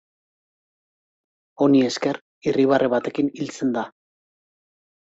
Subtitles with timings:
[1.65, 2.21] Honi esker
[2.53, 3.89] irribarre batekin hiltzen da.